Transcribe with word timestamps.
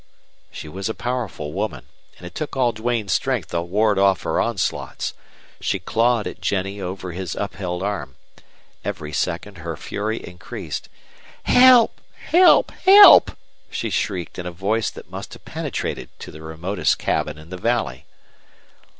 She 0.51 0.67
was 0.67 0.89
a 0.89 0.95
powerful 0.95 1.53
woman, 1.53 1.85
and 2.17 2.25
it 2.25 2.33
took 2.33 2.57
all 2.57 2.71
Duane's 2.71 3.13
strength 3.13 3.49
to 3.49 3.61
ward 3.61 3.99
off 3.99 4.23
her 4.23 4.41
onslaughts. 4.41 5.13
She 5.59 5.77
clawed 5.77 6.25
at 6.25 6.41
Jennie 6.41 6.81
over 6.81 7.11
his 7.11 7.35
upheld 7.35 7.83
arm. 7.83 8.15
Every 8.83 9.13
second 9.13 9.59
her 9.59 9.77
fury 9.77 10.17
increased. 10.17 10.89
"HELP! 11.43 12.01
HELP! 12.17 12.71
HELP!" 12.71 13.37
she 13.69 13.91
shrieked, 13.91 14.39
in 14.39 14.47
a 14.47 14.51
voice 14.51 14.89
that 14.89 15.11
must 15.11 15.33
have 15.33 15.45
penetrated 15.45 16.09
to 16.17 16.31
the 16.31 16.41
remotest 16.41 16.97
cabin 16.97 17.37
in 17.37 17.51
the 17.51 17.57
valley. 17.57 18.05